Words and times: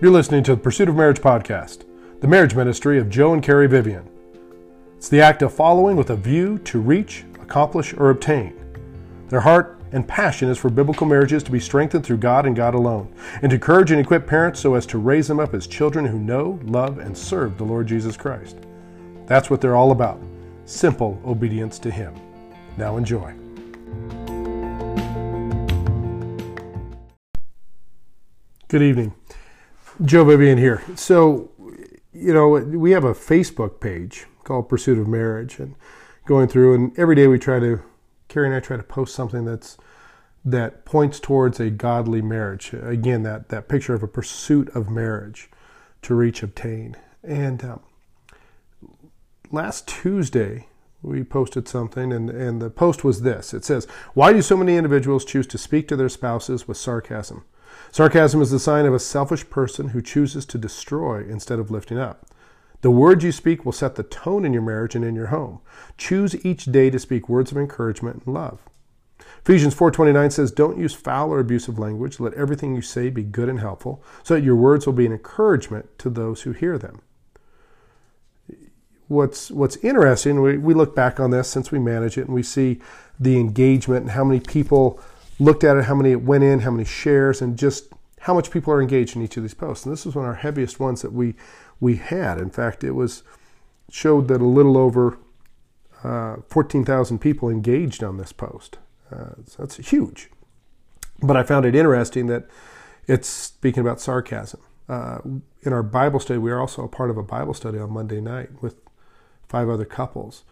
You're 0.00 0.10
listening 0.10 0.42
to 0.44 0.54
the 0.54 0.62
Pursuit 0.62 0.88
of 0.88 0.96
Marriage 0.96 1.20
podcast, 1.20 1.84
the 2.22 2.26
marriage 2.26 2.54
ministry 2.54 2.98
of 2.98 3.10
Joe 3.10 3.34
and 3.34 3.42
Carrie 3.42 3.68
Vivian. 3.68 4.08
It's 4.96 5.10
the 5.10 5.20
act 5.20 5.42
of 5.42 5.52
following 5.52 5.94
with 5.94 6.08
a 6.08 6.16
view 6.16 6.56
to 6.60 6.80
reach, 6.80 7.26
accomplish, 7.38 7.92
or 7.92 8.08
obtain. 8.08 8.58
Their 9.28 9.40
heart 9.40 9.78
and 9.92 10.08
passion 10.08 10.48
is 10.48 10.56
for 10.56 10.70
biblical 10.70 11.06
marriages 11.06 11.42
to 11.42 11.50
be 11.50 11.60
strengthened 11.60 12.06
through 12.06 12.16
God 12.16 12.46
and 12.46 12.56
God 12.56 12.74
alone, 12.74 13.14
and 13.42 13.50
to 13.50 13.56
encourage 13.56 13.90
and 13.90 14.00
equip 14.00 14.26
parents 14.26 14.58
so 14.58 14.72
as 14.72 14.86
to 14.86 14.96
raise 14.96 15.28
them 15.28 15.38
up 15.38 15.52
as 15.52 15.66
children 15.66 16.06
who 16.06 16.18
know, 16.18 16.58
love, 16.64 16.96
and 16.96 17.14
serve 17.14 17.58
the 17.58 17.64
Lord 17.64 17.86
Jesus 17.86 18.16
Christ. 18.16 18.56
That's 19.26 19.50
what 19.50 19.60
they're 19.60 19.76
all 19.76 19.90
about 19.90 20.18
simple 20.64 21.20
obedience 21.26 21.78
to 21.80 21.90
Him. 21.90 22.14
Now 22.78 22.96
enjoy. 22.96 23.34
Good 28.68 28.80
evening. 28.80 29.12
Joe 30.04 30.24
Vivian 30.24 30.58
here. 30.58 30.82
So, 30.96 31.50
you 32.12 32.32
know, 32.32 32.48
we 32.48 32.92
have 32.92 33.04
a 33.04 33.12
Facebook 33.12 33.80
page 33.80 34.26
called 34.44 34.68
Pursuit 34.68 34.98
of 34.98 35.06
Marriage, 35.06 35.58
and 35.58 35.74
going 36.24 36.48
through, 36.48 36.74
and 36.74 36.98
every 36.98 37.14
day 37.14 37.26
we 37.26 37.38
try 37.38 37.60
to, 37.60 37.82
Carrie 38.28 38.46
and 38.46 38.56
I 38.56 38.60
try 38.60 38.76
to 38.76 38.82
post 38.82 39.14
something 39.14 39.44
that's 39.44 39.76
that 40.42 40.86
points 40.86 41.20
towards 41.20 41.60
a 41.60 41.68
godly 41.68 42.22
marriage. 42.22 42.72
Again, 42.72 43.24
that 43.24 43.50
that 43.50 43.68
picture 43.68 43.92
of 43.92 44.02
a 44.02 44.08
pursuit 44.08 44.70
of 44.70 44.88
marriage 44.88 45.50
to 46.02 46.14
reach, 46.14 46.42
obtain. 46.42 46.96
And 47.22 47.62
um, 47.62 47.80
last 49.50 49.86
Tuesday, 49.86 50.68
we 51.02 51.24
posted 51.24 51.68
something, 51.68 52.12
and, 52.12 52.30
and 52.30 52.62
the 52.62 52.70
post 52.70 53.04
was 53.04 53.20
this. 53.20 53.52
It 53.52 53.64
says, 53.64 53.86
Why 54.14 54.32
do 54.32 54.40
so 54.40 54.56
many 54.56 54.76
individuals 54.76 55.26
choose 55.26 55.46
to 55.48 55.58
speak 55.58 55.88
to 55.88 55.96
their 55.96 56.08
spouses 56.08 56.66
with 56.66 56.78
sarcasm? 56.78 57.44
Sarcasm 57.92 58.40
is 58.40 58.50
the 58.50 58.58
sign 58.58 58.86
of 58.86 58.94
a 58.94 59.00
selfish 59.00 59.48
person 59.50 59.88
who 59.88 60.00
chooses 60.00 60.46
to 60.46 60.58
destroy 60.58 61.24
instead 61.24 61.58
of 61.58 61.70
lifting 61.70 61.98
up. 61.98 62.26
The 62.82 62.90
words 62.90 63.24
you 63.24 63.32
speak 63.32 63.64
will 63.64 63.72
set 63.72 63.96
the 63.96 64.02
tone 64.02 64.44
in 64.44 64.52
your 64.52 64.62
marriage 64.62 64.94
and 64.94 65.04
in 65.04 65.14
your 65.14 65.26
home. 65.26 65.60
Choose 65.98 66.44
each 66.46 66.66
day 66.66 66.88
to 66.90 66.98
speak 66.98 67.28
words 67.28 67.50
of 67.52 67.58
encouragement 67.58 68.22
and 68.24 68.34
love. 68.34 68.60
Ephesians 69.42 69.74
4:29 69.74 70.30
says, 70.30 70.50
"Don't 70.50 70.78
use 70.78 70.94
foul 70.94 71.30
or 71.30 71.40
abusive 71.40 71.78
language. 71.78 72.20
Let 72.20 72.34
everything 72.34 72.74
you 72.74 72.82
say 72.82 73.10
be 73.10 73.22
good 73.22 73.48
and 73.48 73.60
helpful, 73.60 74.02
so 74.22 74.34
that 74.34 74.44
your 74.44 74.56
words 74.56 74.86
will 74.86 74.92
be 74.94 75.06
an 75.06 75.12
encouragement 75.12 75.98
to 75.98 76.10
those 76.10 76.42
who 76.42 76.52
hear 76.52 76.78
them." 76.78 77.00
What's 79.08 79.50
what's 79.50 79.76
interesting, 79.78 80.40
we, 80.40 80.56
we 80.56 80.72
look 80.72 80.94
back 80.94 81.18
on 81.18 81.30
this 81.32 81.48
since 81.48 81.72
we 81.72 81.80
manage 81.80 82.16
it 82.16 82.26
and 82.26 82.34
we 82.34 82.44
see 82.44 82.80
the 83.18 83.40
engagement 83.40 84.02
and 84.02 84.10
how 84.12 84.24
many 84.24 84.40
people 84.40 85.00
looked 85.40 85.64
at 85.64 85.76
it, 85.76 85.86
how 85.86 85.94
many 85.94 86.12
it 86.12 86.22
went 86.22 86.44
in, 86.44 86.60
how 86.60 86.70
many 86.70 86.84
shares, 86.84 87.42
and 87.42 87.58
just 87.58 87.92
how 88.20 88.34
much 88.34 88.50
people 88.50 88.72
are 88.72 88.82
engaged 88.82 89.16
in 89.16 89.22
each 89.22 89.36
of 89.36 89.42
these 89.42 89.54
posts. 89.54 89.84
And 89.84 89.92
this 89.92 90.04
was 90.04 90.14
one 90.14 90.26
of 90.26 90.28
our 90.28 90.36
heaviest 90.36 90.78
ones 90.78 91.02
that 91.02 91.12
we 91.12 91.34
we 91.80 91.96
had. 91.96 92.38
In 92.38 92.50
fact, 92.50 92.84
it 92.84 92.92
was 92.92 93.22
showed 93.90 94.28
that 94.28 94.40
a 94.40 94.46
little 94.46 94.76
over 94.76 95.18
uh, 96.04 96.36
14,000 96.48 97.18
people 97.18 97.48
engaged 97.48 98.04
on 98.04 98.18
this 98.18 98.32
post. 98.32 98.78
Uh, 99.10 99.34
so 99.46 99.56
that's 99.58 99.76
huge. 99.76 100.30
But 101.22 101.36
I 101.36 101.42
found 101.42 101.64
it 101.66 101.74
interesting 101.74 102.26
that 102.26 102.46
it's 103.06 103.28
speaking 103.28 103.80
about 103.80 104.00
sarcasm. 104.00 104.60
Uh, 104.88 105.18
in 105.62 105.72
our 105.72 105.82
Bible 105.82 106.20
study, 106.20 106.38
we 106.38 106.50
are 106.50 106.60
also 106.60 106.84
a 106.84 106.88
part 106.88 107.10
of 107.10 107.16
a 107.16 107.22
Bible 107.22 107.54
study 107.54 107.78
on 107.78 107.90
Monday 107.90 108.20
night 108.20 108.62
with 108.62 108.76
five 109.48 109.68
other 109.68 109.84
couples. 109.84 110.44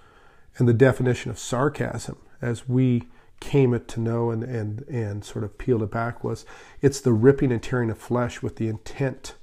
And 0.57 0.69
the 0.69 0.75
definition 0.75 1.31
of 1.31 1.39
sarcasm, 1.39 2.17
as 2.43 2.69
we 2.69 3.05
came 3.41 3.73
it 3.73 3.89
to 3.89 4.01
know 4.01 4.31
and, 4.31 4.43
and, 4.43 4.83
and 4.89 5.25
sort 5.25 5.45
of 5.45 5.59
peeled 5.59 5.83
it 5.83 5.91
back 5.91 6.25
was 6.25 6.45
it's 6.83 7.01
the 7.01 7.13
ripping 7.13 7.53
and 7.53 7.63
tearing 7.63 7.91
of 7.91 7.99
flesh 7.99 8.43
with 8.43 8.57
the 8.57 8.69
intent 8.69 9.35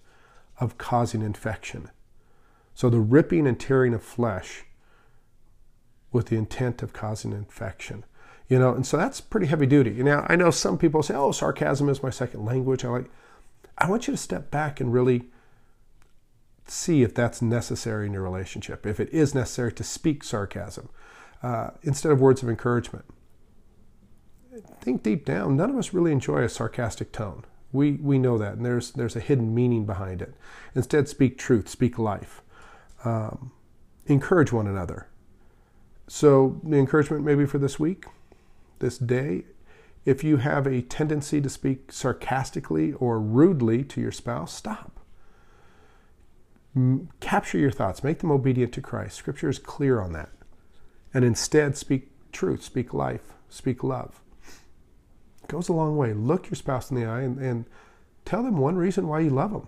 of 0.59 0.77
causing 0.77 1.21
infection. 1.21 1.89
So 2.73 2.89
the 2.89 2.99
ripping 2.99 3.47
and 3.47 3.59
tearing 3.59 3.93
of 3.93 4.03
flesh 4.03 4.65
with 6.11 6.27
the 6.27 6.37
intent 6.37 6.81
of 6.83 6.93
causing 6.93 7.31
infection. 7.31 8.05
You 8.47 8.59
know, 8.59 8.75
and 8.75 8.86
so 8.86 8.97
that's 8.97 9.21
pretty 9.21 9.47
heavy 9.47 9.65
duty. 9.65 10.03
Now 10.03 10.25
I 10.30 10.36
know 10.36 10.52
some 10.52 10.77
people 10.77 11.02
say, 11.02 11.15
"Oh, 11.15 11.31
sarcasm 11.31 11.89
is 11.89 12.03
my 12.03 12.11
second 12.11 12.45
language." 12.45 12.86
I 12.86 12.89
like. 12.89 13.09
I 13.77 13.89
want 13.89 14.08
you 14.08 14.14
to 14.14 14.17
step 14.17 14.52
back 14.52 14.80
and 14.80 14.93
really 14.93 15.30
see 16.67 17.02
if 17.02 17.14
that's 17.14 17.41
necessary 17.41 18.05
in 18.05 18.14
your 18.14 18.21
relationship. 18.21 18.86
If 18.86 18.99
it 18.99 19.09
is 19.09 19.33
necessary 19.33 19.73
to 19.73 19.83
speak 19.83 20.23
sarcasm 20.23 20.89
uh, 21.41 21.71
instead 21.81 22.11
of 22.11 22.21
words 22.21 22.43
of 22.43 22.49
encouragement 22.49 23.05
think 24.85 25.01
deep 25.01 25.25
down, 25.25 25.57
none 25.57 25.71
of 25.71 25.77
us 25.77 25.93
really 25.93 26.11
enjoy 26.11 26.43
a 26.43 26.49
sarcastic 26.49 27.11
tone. 27.11 27.43
We, 27.73 27.93
we 27.93 28.19
know 28.19 28.37
that, 28.37 28.53
and 28.53 28.65
there's, 28.65 28.91
there's 28.91 29.15
a 29.15 29.19
hidden 29.19 29.53
meaning 29.53 29.85
behind 29.85 30.21
it. 30.21 30.35
Instead, 30.75 31.09
speak 31.09 31.39
truth, 31.39 31.67
speak 31.67 31.97
life. 31.97 32.43
Um, 33.03 33.51
encourage 34.05 34.53
one 34.53 34.67
another. 34.67 35.07
So, 36.07 36.61
the 36.63 36.77
encouragement 36.77 37.25
maybe 37.25 37.47
for 37.47 37.57
this 37.57 37.79
week, 37.79 38.05
this 38.77 38.99
day, 38.99 39.45
if 40.05 40.23
you 40.23 40.37
have 40.37 40.67
a 40.67 40.83
tendency 40.83 41.41
to 41.41 41.49
speak 41.49 41.91
sarcastically 41.91 42.93
or 42.93 43.19
rudely 43.19 43.83
to 43.85 43.99
your 43.99 44.11
spouse, 44.11 44.53
stop. 44.53 44.99
M- 46.75 47.09
capture 47.19 47.57
your 47.57 47.71
thoughts, 47.71 48.03
make 48.03 48.19
them 48.19 48.29
obedient 48.29 48.71
to 48.73 48.81
Christ. 48.81 49.17
Scripture 49.17 49.49
is 49.49 49.57
clear 49.57 49.99
on 49.99 50.13
that. 50.13 50.29
And 51.11 51.25
instead, 51.25 51.75
speak 51.75 52.11
truth, 52.31 52.61
speak 52.61 52.93
life, 52.93 53.33
speak 53.49 53.83
love 53.83 54.21
goes 55.48 55.70
a 55.70 55.73
long 55.73 55.98
way. 55.98 56.14
Look 56.14 56.50
your 56.50 56.56
spouse 56.56 56.89
in 56.89 57.00
the 57.00 57.06
eye 57.06 57.22
and, 57.22 57.38
and 57.39 57.66
tell 58.23 58.44
them 58.44 58.58
one 58.58 58.76
reason 58.76 59.08
why 59.08 59.22
you 59.22 59.30
love 59.30 59.52
them. 59.52 59.67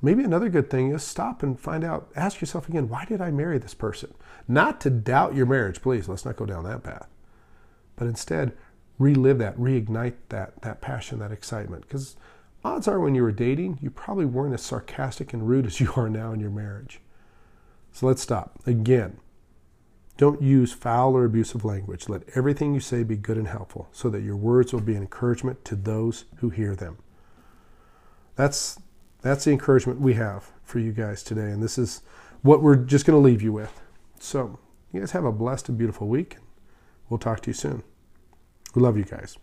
Maybe 0.00 0.22
another 0.22 0.48
good 0.48 0.70
thing 0.70 0.92
is 0.92 1.02
stop 1.02 1.42
and 1.42 1.58
find 1.58 1.82
out, 1.82 2.08
ask 2.14 2.40
yourself 2.40 2.68
again, 2.68 2.88
why 2.88 3.04
did 3.04 3.20
I 3.20 3.30
marry 3.32 3.58
this 3.58 3.74
person? 3.74 4.14
Not 4.46 4.80
to 4.82 4.90
doubt 4.90 5.34
your 5.34 5.46
marriage, 5.46 5.82
please, 5.82 6.08
let's 6.08 6.24
not 6.24 6.36
go 6.36 6.46
down 6.46 6.64
that 6.64 6.84
path. 6.84 7.08
But 7.96 8.06
instead, 8.06 8.52
relive 8.98 9.38
that, 9.38 9.58
reignite 9.58 10.14
that, 10.28 10.62
that 10.62 10.80
passion, 10.80 11.18
that 11.18 11.32
excitement. 11.32 11.82
Because 11.82 12.16
odds 12.64 12.86
are 12.86 13.00
when 13.00 13.16
you 13.16 13.22
were 13.22 13.32
dating, 13.32 13.78
you 13.82 13.90
probably 13.90 14.24
weren't 14.24 14.54
as 14.54 14.62
sarcastic 14.62 15.32
and 15.32 15.48
rude 15.48 15.66
as 15.66 15.80
you 15.80 15.92
are 15.96 16.08
now 16.08 16.32
in 16.32 16.38
your 16.38 16.50
marriage. 16.50 17.00
So 17.90 18.06
let's 18.06 18.22
stop. 18.22 18.60
Again, 18.66 19.18
don't 20.18 20.42
use 20.42 20.72
foul 20.72 21.16
or 21.16 21.24
abusive 21.24 21.64
language. 21.64 22.08
Let 22.08 22.24
everything 22.34 22.74
you 22.74 22.80
say 22.80 23.04
be 23.04 23.16
good 23.16 23.38
and 23.38 23.48
helpful, 23.48 23.88
so 23.92 24.10
that 24.10 24.22
your 24.22 24.36
words 24.36 24.72
will 24.72 24.80
be 24.80 24.94
an 24.94 25.02
encouragement 25.02 25.64
to 25.64 25.76
those 25.76 26.26
who 26.38 26.50
hear 26.50 26.76
them. 26.76 26.98
That's 28.36 28.78
that's 29.22 29.44
the 29.44 29.52
encouragement 29.52 30.00
we 30.00 30.14
have 30.14 30.50
for 30.62 30.80
you 30.80 30.92
guys 30.92 31.22
today, 31.22 31.50
and 31.50 31.62
this 31.62 31.78
is 31.78 32.02
what 32.42 32.62
we're 32.62 32.76
just 32.76 33.06
going 33.06 33.20
to 33.20 33.24
leave 33.24 33.42
you 33.42 33.52
with. 33.52 33.80
So, 34.20 34.58
you 34.92 35.00
guys 35.00 35.12
have 35.12 35.24
a 35.24 35.32
blessed 35.32 35.68
and 35.68 35.78
beautiful 35.78 36.08
week. 36.08 36.36
We'll 37.08 37.18
talk 37.18 37.40
to 37.42 37.50
you 37.50 37.54
soon. 37.54 37.82
We 38.74 38.82
love 38.82 38.96
you 38.96 39.04
guys. 39.04 39.38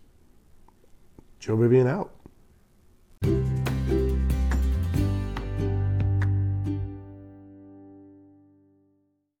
Joe 1.38 1.56
Vivian 1.56 1.86
out. 1.86 2.12